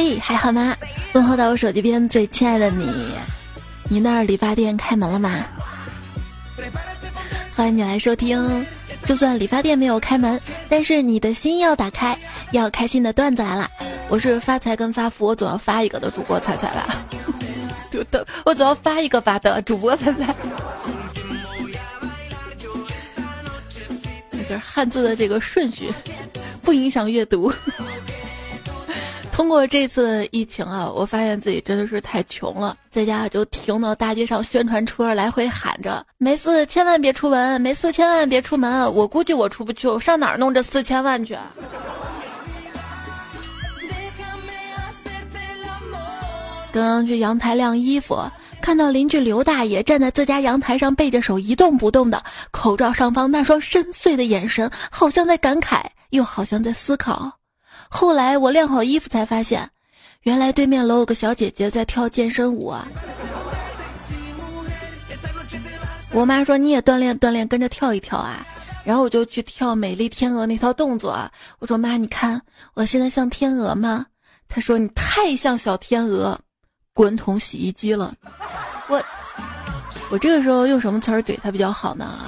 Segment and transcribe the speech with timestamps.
[0.00, 0.76] 嘿，还好吗？
[1.12, 2.88] 问候到我手机边最亲爱的你，
[3.88, 5.44] 你那儿理发店开门了吗？
[7.56, 8.64] 欢迎你来收听。
[9.04, 12.16] 就算理发店没有开门，但是你的心要打开，
[12.52, 13.68] 要开心的段子来了。
[14.08, 16.94] 我是发财跟发福，我总要发一个的主播彩彩吧。
[18.46, 20.32] 我总要发一个发的主播彩彩。
[24.30, 25.92] 就是汉字的这个顺序，
[26.62, 27.52] 不影响阅读。
[29.38, 41.38] 通过这次疫情啊，我发现自己真的是太穷了，在家就停到大街上宣传车来回喊着：“没事千万别出门，没事千万别出门。”我估计我出不去，我上哪儿弄这四千万去？
[46.72, 48.20] 刚刚去阳台晾衣服，
[48.60, 57.37] 看到邻居刘大爷站在自家阳台上背着手一动不动的，口罩上方那双深邃的眼神，好像在感慨，又好像在思考。
[57.88, 59.68] 后来我晾好衣服才发现，
[60.22, 62.86] 原来对面楼有个小姐姐在跳健身舞啊！
[66.12, 68.46] 我妈说你也锻炼锻炼，跟着跳一跳啊！
[68.84, 71.18] 然后我就去跳美丽天鹅那套动作。
[71.58, 72.40] 我说妈，你看
[72.74, 74.06] 我现在像天鹅吗？
[74.48, 76.38] 她说你太像小天鹅，
[76.94, 78.14] 滚筒洗衣机了。
[78.88, 79.02] 我
[80.10, 82.18] 我这个时候用什么词儿怼她比较好呢？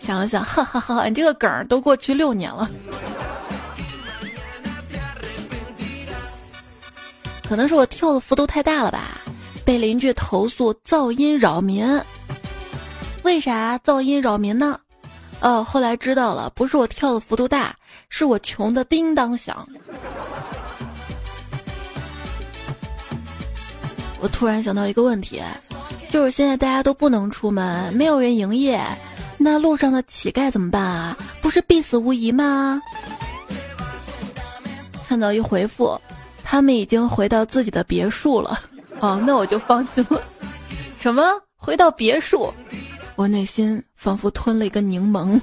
[0.00, 1.06] 想了想，哈哈哈！
[1.06, 2.68] 你这个梗儿都过去六年了。
[7.48, 9.18] 可能是我跳的幅度太大了吧，
[9.64, 11.86] 被邻居投诉噪音扰民。
[13.22, 14.78] 为啥噪音扰民呢？
[15.40, 17.74] 哦，后来知道了，不是我跳的幅度大，
[18.08, 19.66] 是我穷的叮当响。
[24.20, 25.42] 我突然想到一个问题，
[26.08, 28.80] 就是现在大家都不能出门，没有人营业，
[29.36, 31.16] 那路上的乞丐怎么办啊？
[31.42, 32.80] 不是必死无疑吗？
[35.08, 36.00] 看到一回复。
[36.52, 38.60] 他们已经回到自己的别墅了，
[39.00, 40.20] 哦，那我就放心了。
[41.00, 41.22] 什么？
[41.56, 42.52] 回到别墅？
[43.16, 45.40] 我内心仿佛吞了一个柠檬。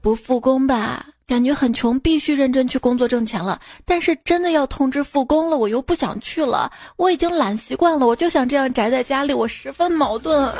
[0.00, 1.06] 不复工吧？
[1.24, 3.60] 感觉很穷，必须认真去工作挣钱了。
[3.84, 6.68] 但是真的要通知复工了，我又不想去了。
[6.96, 10.52] 我已经懒习惯了，我就想这样宅在家里，我十分矛盾。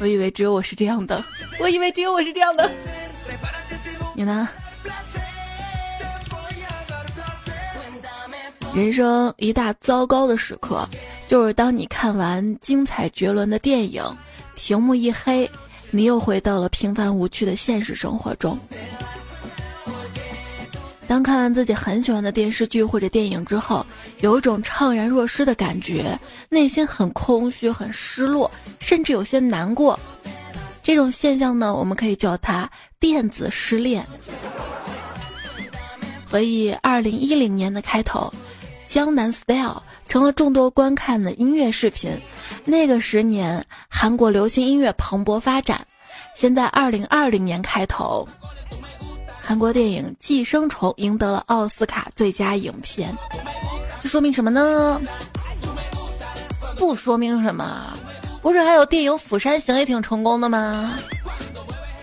[0.00, 1.22] 我以为只有我是这样的，
[1.60, 2.68] 我以为只有我是这样的。
[4.16, 4.48] 你呢？
[8.74, 10.88] 人生一大糟糕的时刻，
[11.28, 14.02] 就是当你看完精彩绝伦的电影，
[14.56, 15.48] 屏幕一黑，
[15.90, 18.58] 你又回到了平凡无趣的现实生活中。
[21.06, 23.84] 当看完自己很喜欢的电视剧或者电影之后，
[24.20, 26.18] 有一种怅然若失的感觉，
[26.48, 30.00] 内心很空虚、很失落，甚至有些难过。
[30.82, 32.68] 这种现象呢，我们可以叫它
[32.98, 34.06] 电子失恋。
[36.30, 38.32] 回忆二零一零年的开头。
[38.92, 42.10] 江南 Style 成了众多观看的音乐视频。
[42.66, 45.80] 那个十年，韩国流行音乐蓬勃发展。
[46.36, 48.28] 现在二零二零年开头，
[49.40, 53.16] 韩国电影《寄生虫》赢得了奥斯卡最佳影片。
[54.02, 55.00] 这说明什么呢？
[56.76, 57.96] 不说明什么。
[58.42, 60.98] 不是还有电影《釜山行》也挺成功的吗？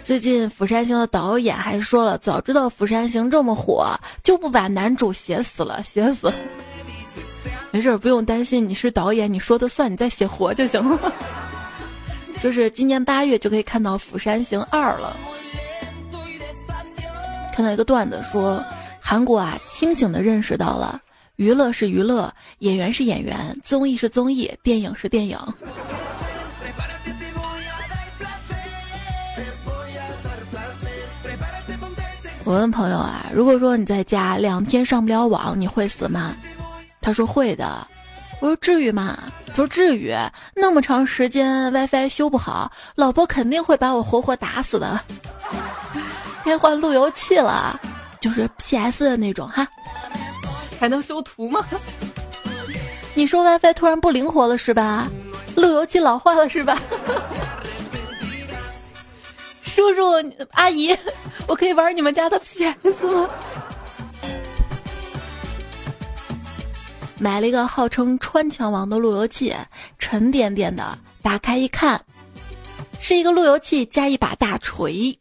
[0.03, 6.33] 最近《釜山行》的导演还说了，早知道《釜山行》这么火，就不把男主写死了，写死。
[7.71, 10.99] 没事，不用担心，你是导演，你说的算，你再写活就行了。
[12.41, 15.15] 就是今年八月就可以看到《釜山行二》了。
[17.53, 18.63] 看到一个段子说，
[18.99, 20.99] 韩国啊，清醒的认识到了，
[21.35, 25.37] 娱乐是娱乐，演员是演员，综艺是综艺，电影是电影。
[32.45, 36.35] 我问朋友啊，如果说你在家两天上不了网，你会死吗？
[37.01, 37.87] 他说会的，
[38.39, 39.17] 我说至于吗？
[39.47, 40.13] 他说至于，
[40.55, 44.99] 那么长时间 WiFi 修不好，老婆肯定会把我活活打死的。
[46.45, 47.79] 该换路由器了，
[48.19, 49.67] 就是 PS 的那种哈。
[50.79, 51.65] 还能修图吗？
[53.13, 55.07] 你说 WiFi 突然不灵活了是吧？
[55.55, 56.79] 路由器老化了是吧？
[59.63, 60.11] 叔叔
[60.51, 60.95] 阿姨，
[61.47, 63.29] 我可以玩你们家的 PS 吗？
[67.19, 69.53] 买了一个号称“穿墙王”的路由器，
[69.99, 70.97] 沉甸甸的。
[71.21, 72.01] 打开一看，
[72.99, 75.17] 是一个路由器加一把大锤。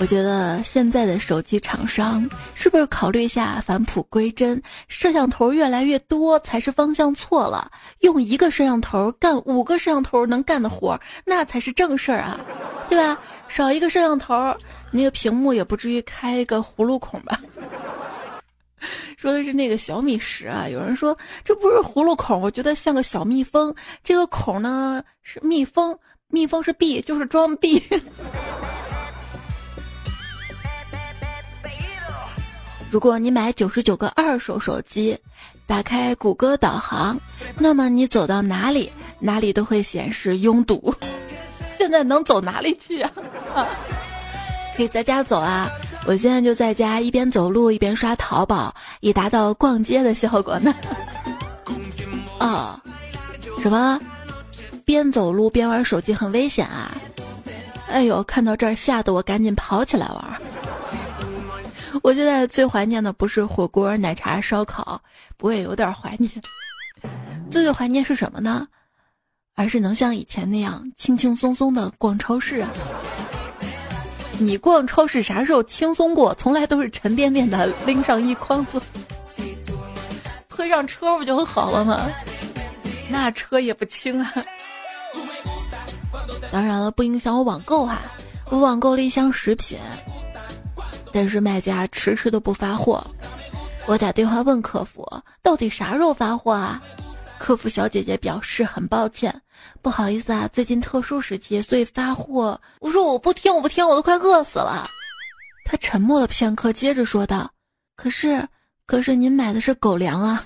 [0.00, 4.60] 我觉得现在的手机厂商是不是考虑一下返璞归真？
[4.88, 7.70] 摄像头越来越多才是方向错了。
[7.98, 12.40] 用一个摄像头干五个摄像头能干的活，那才是正事儿啊，
[12.88, 13.20] 对吧？
[13.46, 14.56] 少一个摄像头，
[14.90, 17.38] 那个屏幕也不至于开一个葫芦孔吧？
[19.18, 21.14] 说的是那个小米十啊，有人说
[21.44, 23.74] 这不是葫芦孔，我觉得像个小蜜蜂。
[24.02, 25.94] 这个孔呢是蜜蜂，
[26.28, 27.82] 蜜蜂是币，就是装币。
[32.90, 35.16] 如果你买九十九个二手手机，
[35.64, 37.16] 打开谷歌导航，
[37.56, 38.90] 那么你走到哪里，
[39.20, 40.92] 哪里都会显示拥堵。
[41.78, 43.10] 现在能走哪里去啊？
[44.76, 45.70] 可以在家走啊！
[46.06, 50.74] 我现在就在家，一边走路一边刷淘宝，以达到逛街的效果呢。
[52.40, 52.80] 哦，
[53.62, 54.00] 什么？
[54.84, 56.90] 边走路边玩手机很危险啊！
[57.88, 60.42] 哎呦，看到这儿吓得我赶紧跑起来玩。
[62.02, 65.00] 我现在最怀念的不是火锅、奶茶、烧烤，
[65.36, 66.30] 不过也有点怀念。
[67.50, 68.66] 最最怀念是什么呢？
[69.54, 72.70] 而是能像以前那样轻轻松松的逛超市啊！
[74.38, 76.34] 你逛超市啥时候轻松过？
[76.34, 78.80] 从来都是沉甸甸的拎上一筐子，
[80.48, 82.08] 推上车不就好了吗？
[83.10, 84.32] 那车也不轻啊！
[86.50, 88.00] 当然了，不影响我网购哈。
[88.48, 89.78] 我网购了一箱食品。
[91.12, 93.04] 但是卖家迟迟都不发货，
[93.86, 95.06] 我打电话问客服，
[95.42, 96.80] 到底啥时候发货啊？
[97.38, 99.34] 客服小姐姐表示很抱歉，
[99.80, 102.60] 不好意思啊，最近特殊时期，所以发货。
[102.80, 104.86] 我说我不听，我不听，我都快饿死了。
[105.64, 107.50] 他沉默了片刻，接着说道
[107.96, 108.46] ：“可是，
[108.84, 110.44] 可是您买的是狗粮啊。”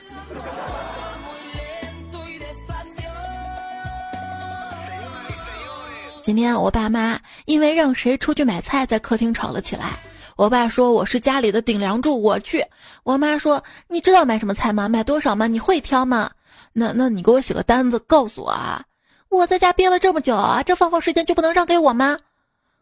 [6.23, 9.99] 今天我爸妈因为让谁出去买菜，在客厅吵了起来。
[10.37, 12.65] 我爸说我是家里的顶梁柱，我去。
[13.05, 14.89] 我妈说你知道买什么菜吗？
[14.89, 15.47] 买多少吗？
[15.47, 16.31] 你会挑吗？
[16.73, 18.85] 那那你给我写个单子，告诉我啊！
[19.29, 22.19] 我在家憋了这么久啊，这放放时间就不能让给我吗？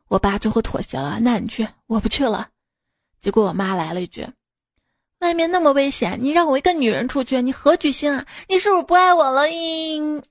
[0.09, 2.49] 我爸最后妥协了，那你去，我不去了。
[3.21, 4.27] 结果我妈来了一句
[5.21, 8.25] ：“外面那么危险，你让我一个女人出去，你何居心啊？
[8.49, 10.23] 你是不是不爱我了？”嘤。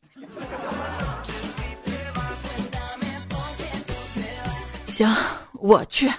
[4.87, 5.15] 行，
[5.53, 6.11] 我去。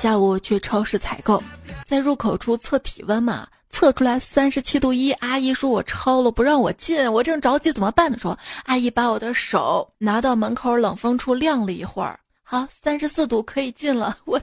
[0.00, 1.42] 下午去超市采购，
[1.84, 7.12] 在入口处测体温嘛，测出来三十七度一，阿姨说我超了，不让我进。
[7.12, 14.16] 我正着急怎么办的时候，阿姨把我的手拿到门口冷风处晾了一会儿，好，三十四度可以进了。
[14.24, 14.40] 我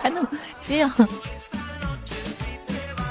[0.00, 0.24] 还能
[0.64, 0.90] 这样？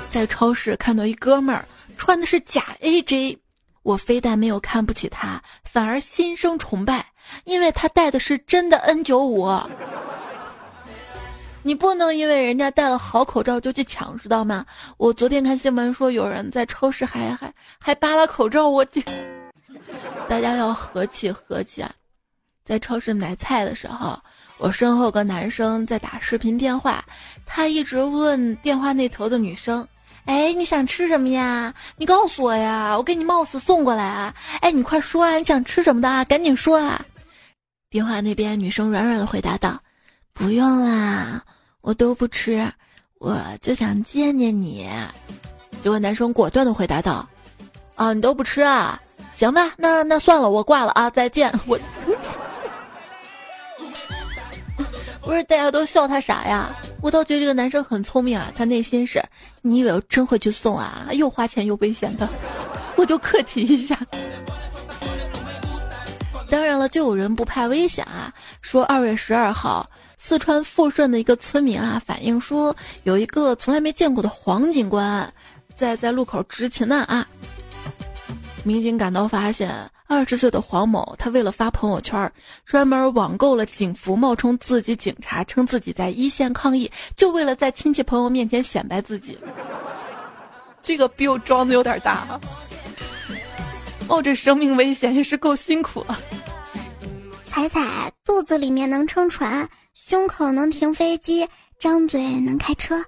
[0.09, 1.67] 在超市看到一哥们儿
[1.97, 3.37] 穿的是假 AJ，
[3.83, 7.05] 我非但没有看不起他，反而心生崇拜，
[7.43, 9.45] 因为他戴的是真的 N 九五。
[11.67, 14.65] 你不能因为人家戴了好口罩就去抢，知道吗？
[14.95, 19.03] 我昨天看新闻说有人在超市还还还扒拉口罩，我这
[20.29, 21.91] 大家要和气和气啊！
[22.63, 24.17] 在超市买菜的时候，
[24.57, 27.03] 我身后个男生在打视频电话，
[27.45, 29.85] 他一直问电话那头的女生
[30.23, 31.73] ：“哎，你想吃什么呀？
[31.97, 34.33] 你告诉我呀，我给你冒死送过来啊！
[34.61, 36.23] 哎，你快说啊，你想吃什么的啊？
[36.23, 37.03] 赶紧说啊！”
[37.91, 39.77] 电话那边女生软软的回答道
[40.31, 41.43] ：“不用啦。”
[41.87, 42.69] 我都不吃，
[43.17, 44.85] 我就想见见你。
[45.81, 47.25] 结果男生果断的回答道
[47.95, 49.01] ：“啊，你都不吃啊？
[49.37, 51.79] 行吧，那那算了，我挂了啊，再见。”我
[55.23, 56.75] 不是大家都笑他傻呀？
[57.01, 59.23] 我倒觉得这个男生很聪明啊，他内心是：
[59.61, 61.07] 你以为我真会去送啊？
[61.13, 62.27] 又花钱又危险的，
[62.97, 63.97] 我就客气一下。
[66.49, 69.89] 当然了，就有人不怕危险啊，说二月十二号。
[70.19, 75.31] 四川富顺的一个村民啊，反映说有一个从来没见过的黄警官，
[75.75, 77.25] 在在路口执勤呢啊。
[78.63, 79.71] 民警赶到发现，
[80.07, 82.29] 二十岁的黄某，他为了发朋友圈，
[82.65, 89.37] 专门网购了警服，冒充自己警察，称自己在一线抗疫，就为了在亲戚朋友面前显摆自己。
[90.83, 92.27] 这个比我装的有点大，
[94.07, 96.17] 冒着生命危险也是够辛苦了。
[97.45, 99.67] 彩彩肚子里面能撑船。
[99.93, 101.45] 胸口能停飞机，
[101.77, 103.03] 张嘴能开车。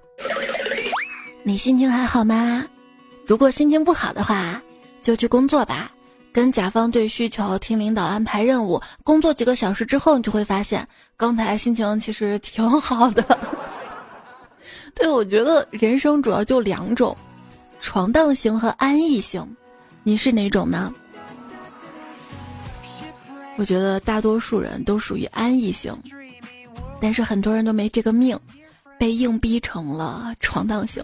[1.44, 2.66] 你心情还好吗？
[3.26, 4.62] 如果心情不好的话，
[5.02, 5.90] 就去工作吧，
[6.34, 8.82] 跟甲方对需求，听领导安排任务。
[9.02, 13.24] 工作几个小时之后，你就会发现，刚才心情其实挺好的。
[14.94, 17.16] 对，我觉得人生主要就两种，
[17.80, 19.56] 闯荡型和安逸型。
[20.10, 20.92] 你是哪种呢？
[23.58, 25.96] 我觉得大多数人都属于安逸型。
[27.00, 28.36] 但是很多人都没这个命，
[28.98, 31.04] 被硬逼成了闯荡型。